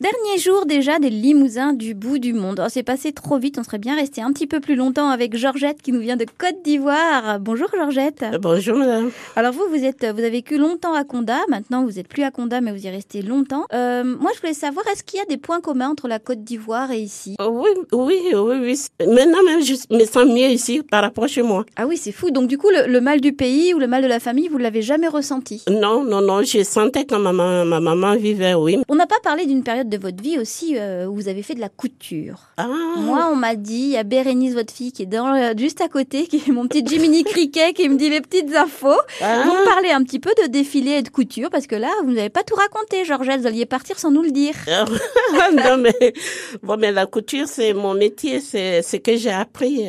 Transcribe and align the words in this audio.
Dernier 0.00 0.38
jour 0.38 0.64
déjà 0.64 1.00
des 1.00 1.10
limousins 1.10 1.72
du 1.72 1.92
bout 1.92 2.20
du 2.20 2.32
monde. 2.32 2.62
Oh, 2.64 2.68
c'est 2.70 2.84
passé 2.84 3.10
trop 3.10 3.36
vite, 3.36 3.58
on 3.58 3.64
serait 3.64 3.78
bien 3.78 3.96
resté 3.96 4.22
un 4.22 4.32
petit 4.32 4.46
peu 4.46 4.60
plus 4.60 4.76
longtemps 4.76 5.08
avec 5.08 5.36
Georgette 5.36 5.82
qui 5.82 5.90
nous 5.90 5.98
vient 5.98 6.16
de 6.16 6.24
Côte 6.38 6.62
d'Ivoire. 6.62 7.40
Bonjour 7.40 7.66
Georgette. 7.76 8.22
Euh, 8.22 8.38
bonjour 8.38 8.76
madame. 8.78 9.10
Alors 9.34 9.52
vous, 9.52 9.64
vous 9.68 9.84
êtes, 9.84 10.02
vous 10.04 10.20
avez 10.20 10.30
vécu 10.30 10.56
longtemps 10.56 10.94
à 10.94 11.02
Conda. 11.02 11.38
Maintenant, 11.48 11.84
vous 11.84 11.94
n'êtes 11.94 12.06
plus 12.06 12.22
à 12.22 12.30
Conda, 12.30 12.60
mais 12.60 12.70
vous 12.70 12.86
y 12.86 12.88
restez 12.88 13.22
longtemps. 13.22 13.64
Euh, 13.72 14.04
moi, 14.04 14.30
je 14.36 14.40
voulais 14.40 14.54
savoir, 14.54 14.86
est-ce 14.86 15.02
qu'il 15.02 15.18
y 15.18 15.20
a 15.20 15.24
des 15.24 15.36
points 15.36 15.60
communs 15.60 15.88
entre 15.88 16.06
la 16.06 16.20
Côte 16.20 16.44
d'Ivoire 16.44 16.92
et 16.92 17.00
ici? 17.00 17.34
Oh, 17.42 17.48
Oui, 17.64 17.70
oui, 17.90 18.20
oui, 18.34 18.56
oui. 18.60 18.80
Maintenant 19.04 19.42
même, 19.42 19.64
je 19.64 19.74
me 19.90 20.04
sens 20.04 20.26
mieux 20.26 20.48
ici 20.48 20.80
par 20.88 21.02
rapport 21.02 21.26
chez 21.26 21.42
moi. 21.42 21.66
Ah 21.74 21.88
oui, 21.88 21.96
c'est 21.96 22.12
fou. 22.12 22.30
Donc 22.30 22.46
du 22.46 22.56
coup, 22.56 22.70
le, 22.70 23.00
mal 23.00 23.20
du 23.20 23.32
pays 23.32 23.74
ou 23.74 23.80
le 23.80 23.88
mal 23.88 24.04
de 24.04 24.08
la 24.08 24.20
famille, 24.20 24.46
vous 24.46 24.58
l'avez 24.58 24.82
jamais 24.82 25.08
ressenti? 25.08 25.64
Non, 25.68 26.04
non, 26.04 26.20
non. 26.20 26.44
Je 26.44 26.62
sentais 26.62 27.04
quand 27.04 27.18
ma 27.18 27.32
maman, 27.32 27.64
ma 27.64 27.80
maman 27.80 28.14
vivait, 28.14 28.54
oui. 28.54 28.78
On 28.88 28.94
n'a 28.94 29.08
pas 29.08 29.18
parlé 29.24 29.44
d'une 29.44 29.64
période 29.64 29.87
de 29.88 29.96
votre 29.96 30.22
vie 30.22 30.38
aussi 30.38 30.76
euh, 30.76 31.06
où 31.06 31.14
vous 31.14 31.28
avez 31.28 31.42
fait 31.42 31.54
de 31.54 31.60
la 31.60 31.68
couture. 31.68 32.48
Ah. 32.56 32.68
Moi, 32.98 33.28
on 33.32 33.36
m'a 33.36 33.54
dit, 33.54 33.74
il 33.74 33.90
y 33.90 33.96
a 33.96 34.02
Bérénice, 34.02 34.54
votre 34.54 34.72
fille, 34.72 34.92
qui 34.92 35.02
est 35.02 35.06
dans, 35.06 35.56
juste 35.56 35.80
à 35.80 35.88
côté, 35.88 36.26
qui 36.26 36.36
est 36.36 36.52
mon 36.52 36.66
petit 36.66 36.84
Jiminy 36.86 37.24
Cricket, 37.24 37.74
qui 37.74 37.88
me 37.88 37.96
dit 37.96 38.10
les 38.10 38.20
petites 38.20 38.54
infos. 38.54 39.00
Ah. 39.20 39.42
Vous 39.44 39.52
me 39.52 39.64
parlez 39.64 39.90
un 39.90 40.02
petit 40.02 40.18
peu 40.18 40.30
de 40.42 40.48
défilé 40.48 40.92
et 40.92 41.02
de 41.02 41.08
couture, 41.08 41.50
parce 41.50 41.66
que 41.66 41.76
là, 41.76 41.90
vous 42.04 42.12
n'avez 42.12 42.30
pas 42.30 42.42
tout 42.42 42.54
raconté, 42.54 43.04
Georgette. 43.04 43.40
Vous 43.40 43.46
alliez 43.46 43.66
partir 43.66 43.98
sans 43.98 44.10
nous 44.10 44.22
le 44.22 44.30
dire. 44.30 44.54
non, 44.68 45.78
mais, 45.78 46.14
bon, 46.62 46.76
mais 46.76 46.92
la 46.92 47.06
couture, 47.06 47.46
c'est 47.48 47.72
mon 47.72 47.94
métier, 47.94 48.40
c'est 48.40 48.82
ce 48.82 48.96
que 48.96 49.16
j'ai 49.16 49.30
appris. 49.30 49.88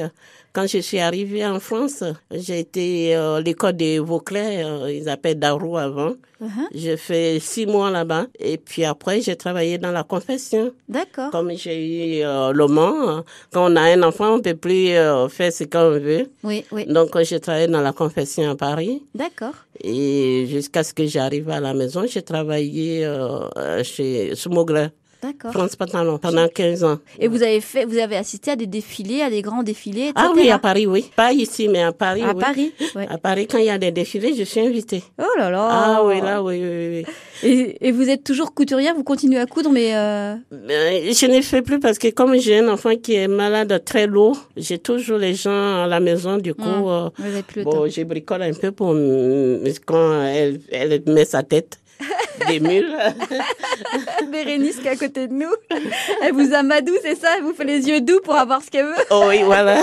Quand 0.51 0.65
je 0.65 0.79
suis 0.79 0.99
arrivée 0.99 1.45
en 1.45 1.59
France, 1.59 2.03
j'ai 2.31 2.59
été 2.59 3.13
à 3.13 3.21
euh, 3.21 3.41
l'école 3.41 3.73
des 3.73 3.99
Vauclés, 3.99 4.63
euh, 4.63 4.91
ils 4.91 5.07
appellent 5.07 5.37
Darou 5.37 5.77
avant. 5.77 6.13
Uh-huh. 6.41 6.67
J'ai 6.73 6.97
fait 6.97 7.37
six 7.39 7.67
mois 7.67 7.91
là-bas 7.91 8.25
et 8.39 8.57
puis 8.57 8.83
après 8.83 9.21
j'ai 9.21 9.35
travaillé 9.35 9.77
dans 9.77 9.91
la 9.91 10.03
confession. 10.03 10.71
D'accord. 10.87 11.29
Comme 11.31 11.51
j'ai 11.55 12.19
eu 12.19 12.23
euh, 12.23 12.51
le 12.51 12.65
Mans, 12.65 13.23
quand 13.53 13.71
on 13.71 13.75
a 13.75 13.81
un 13.81 14.01
enfant, 14.01 14.35
on 14.35 14.41
peut 14.41 14.55
plus 14.55 14.87
faire 15.29 15.53
ce 15.53 15.65
qu'on 15.65 15.91
veut. 15.91 16.27
Oui, 16.43 16.65
oui. 16.71 16.85
Donc 16.85 17.09
j'ai 17.21 17.39
travaillé 17.39 17.67
dans 17.67 17.81
la 17.81 17.93
confession 17.93 18.49
à 18.49 18.55
Paris. 18.55 19.03
D'accord. 19.13 19.53
Et 19.83 20.47
jusqu'à 20.47 20.83
ce 20.83 20.93
que 20.93 21.05
j'arrive 21.05 21.49
à 21.49 21.59
la 21.59 21.73
maison, 21.73 22.05
j'ai 22.07 22.23
travaillé 22.23 23.05
chez 23.83 24.33
Smogler. 24.35 24.87
D'accord. 25.21 25.51
France 25.51 25.75
Pantalon 25.75 26.17
pendant 26.17 26.47
15 26.47 26.83
ans. 26.85 26.99
Et 27.19 27.27
vous 27.27 27.43
avez 27.43 27.59
fait, 27.59 27.83
vous 27.83 27.97
avez 27.97 28.15
assisté 28.15 28.51
à 28.51 28.55
des 28.55 28.67
défilés, 28.67 29.21
à 29.21 29.29
des 29.29 29.41
grands 29.41 29.63
défilés, 29.63 30.09
etc. 30.09 30.13
Ah 30.15 30.31
oui, 30.33 30.49
à 30.49 30.59
Paris, 30.59 30.87
oui. 30.87 31.11
Pas 31.13 31.33
ici, 31.33 31.67
mais 31.67 31.83
à 31.83 31.91
Paris. 31.91 32.23
À 32.23 32.33
Paris, 32.33 32.73
À 32.95 33.17
Paris, 33.17 33.45
quand 33.45 33.57
il 33.57 33.65
y 33.65 33.69
a 33.69 33.77
des 33.77 33.91
défilés, 33.91 34.33
je 34.33 34.43
suis 34.43 34.61
invitée. 34.61 35.03
Oh 35.17 35.37
là 35.37 35.49
là. 35.49 35.67
Ah 35.69 36.03
oui, 36.05 36.21
là, 36.21 36.41
oui, 36.41 36.61
oui, 36.63 36.87
oui. 36.89 37.05
Et, 37.43 37.87
et 37.87 37.91
vous 37.91 38.09
êtes 38.09 38.23
toujours 38.23 38.53
couturière, 38.53 38.95
vous 38.95 39.03
continuez 39.03 39.39
à 39.39 39.45
coudre, 39.45 39.69
mais. 39.69 39.93
Euh... 39.95 40.35
je 40.51 41.25
ne 41.25 41.41
fais 41.41 41.61
plus 41.61 41.79
parce 41.79 41.97
que 41.97 42.09
comme 42.09 42.37
j'ai 42.37 42.59
un 42.59 42.69
enfant 42.69 42.95
qui 42.95 43.15
est 43.15 43.27
malade 43.27 43.81
très 43.83 44.07
lourd, 44.07 44.37
j'ai 44.55 44.77
toujours 44.77 45.17
les 45.17 45.33
gens 45.33 45.83
à 45.83 45.87
la 45.87 45.99
maison. 45.99 46.37
Du 46.37 46.53
coup, 46.53 46.63
mmh. 46.63 47.11
euh, 47.19 47.63
bon, 47.63 47.87
je 47.89 48.03
bricole 48.03 48.43
un 48.43 48.53
peu 48.53 48.71
pour 48.71 48.95
quand 49.85 50.23
elle, 50.23 50.61
elle 50.71 51.01
met 51.07 51.25
sa 51.25 51.43
tête 51.43 51.79
des 52.47 52.59
mules. 52.59 52.95
Bérénice 54.31 54.77
qui 54.77 54.87
est 54.87 54.91
à 54.91 54.95
côté 54.95 55.27
de 55.27 55.33
nous. 55.33 55.51
Elle 56.21 56.33
vous 56.33 56.53
amadoue, 56.53 56.95
c'est 57.01 57.15
ça? 57.15 57.29
Elle 57.37 57.43
vous 57.43 57.53
fait 57.53 57.63
les 57.63 57.87
yeux 57.87 58.01
doux 58.01 58.19
pour 58.23 58.35
avoir 58.35 58.61
ce 58.61 58.69
qu'elle 58.69 58.85
veut? 58.85 59.03
Oh 59.11 59.25
Oui, 59.27 59.41
voilà. 59.43 59.81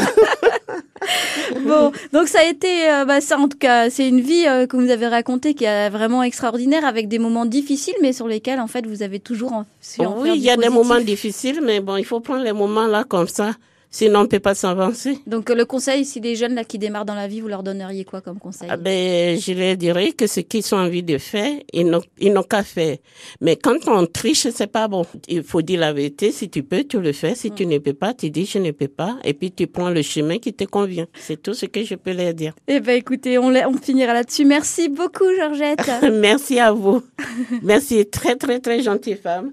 bon, 1.61 1.93
donc 2.13 2.29
ça 2.29 2.41
a 2.41 2.45
été, 2.45 2.91
euh, 2.91 3.05
bah 3.05 3.21
ça 3.21 3.39
en 3.39 3.49
tout 3.49 3.59
cas, 3.59 3.91
c'est 3.91 4.09
une 4.09 4.21
vie 4.21 4.47
euh, 4.47 4.67
que 4.67 4.77
vous 4.77 4.91
avez 4.91 5.07
racontée 5.07 5.55
qui 5.55 5.65
est 5.65 5.91
vraiment 5.91 6.23
extraordinaire 6.23 6.85
avec 6.85 7.09
des 7.09 7.19
moments 7.19 7.47
difficiles, 7.47 7.97
mais 8.03 8.13
sur 8.13 8.29
lesquels 8.29 8.61
en 8.61 8.67
fait 8.67 8.87
vous 8.87 9.03
avez 9.03 9.21
toujours 9.21 9.53
en, 9.53 9.65
Oui, 9.99 10.33
il 10.35 10.43
y 10.43 10.51
a 10.51 10.57
des 10.57 10.69
moments 10.69 11.01
difficiles, 11.01 11.61
mais 11.63 11.81
bon, 11.81 11.97
il 11.97 12.05
faut 12.05 12.21
prendre 12.21 12.43
les 12.43 12.53
moments 12.53 12.87
là 12.87 13.05
comme 13.05 13.29
ça. 13.29 13.53
Sinon, 13.91 14.21
on 14.21 14.23
ne 14.23 14.29
peut 14.29 14.41
pas 14.41 14.55
s'avancer. 14.55 15.19
Donc, 15.27 15.49
le 15.51 15.65
conseil, 15.65 16.05
si 16.05 16.21
les 16.21 16.37
jeunes 16.37 16.55
là 16.55 16.65
qui 16.65 16.79
démarrent 16.79 17.05
dans 17.05 17.15
la 17.15 17.29
vie, 17.29 17.41
vous 17.41 17.49
leur 17.49 17.63
donneriez 17.63 18.05
quoi 18.05 18.21
comme 18.21 18.39
conseil 18.39 18.69
ah 18.71 18.77
ben, 18.77 19.39
Je 19.39 19.53
leur 19.53 19.77
dirais 19.77 20.13
que 20.13 20.27
ce 20.27 20.41
qu'ils 20.41 20.75
ont 20.75 20.79
envie 20.79 21.03
de 21.03 21.19
faire, 21.19 21.53
ils 21.73 21.89
n'ont 21.89 22.43
qu'à 22.43 22.63
faire. 22.63 22.97
Mais 23.41 23.57
quand 23.57 23.77
on 23.87 24.07
triche, 24.07 24.49
c'est 24.51 24.67
pas 24.67 24.89
bon. 24.89 25.05
Il 25.29 25.43
faut 25.43 25.63
dire 25.63 25.81
la 25.81 25.93
vérité. 25.93 26.33
Si 26.33 26.49
tu 26.51 26.63
peux, 26.63 26.85
tu 26.85 27.01
le 27.01 27.13
fais. 27.13 27.35
Si 27.35 27.51
tu 27.51 27.67
ne 27.67 27.79
peux 27.79 27.95
pas, 27.95 28.15
tu 28.15 28.31
dis 28.31 28.47
je 28.47 28.59
ne 28.59 28.71
peux 28.71 28.89
pas. 28.89 29.17
Et 29.25 29.35
puis, 29.35 29.53
tu 29.53 29.67
prends 29.67 29.91
le 29.91 30.03
chemin 30.03 30.39
qui 30.39 30.53
te 30.53 30.65
convient. 30.65 31.07
C'est 31.15 31.41
tout 31.41 31.55
ce 31.55 31.67
que 31.67 31.85
je 31.85 31.95
peux 31.95 32.13
leur 32.13 32.35
dire. 32.35 32.55
Eh 32.69 32.81
ben, 32.81 32.97
écoutez, 32.97 33.39
on, 33.39 33.49
on 33.49 33.77
finira 33.79 34.13
là-dessus. 34.15 34.45
Merci 34.45 34.89
beaucoup, 34.89 35.25
Georgette. 35.39 35.91
Merci 36.13 36.59
à 36.59 36.73
vous. 36.73 37.03
Merci. 37.63 38.07
Très, 38.07 38.37
très, 38.37 38.61
très 38.61 38.83
gentille 38.83 39.17
femme. 39.17 39.45